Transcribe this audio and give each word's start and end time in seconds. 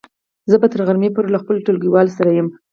زه 0.49 0.55
به 0.61 0.67
تر 0.71 0.81
غرمې 0.87 1.09
پورې 1.15 1.29
له 1.31 1.39
خپلو 1.41 1.63
ټولګیوالو 1.65 2.15
سره 2.17 2.29
يم. 2.37 2.47